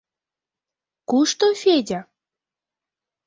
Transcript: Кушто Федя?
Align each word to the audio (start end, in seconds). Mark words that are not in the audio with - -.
Кушто 1.09 1.47
Федя? 1.61 1.99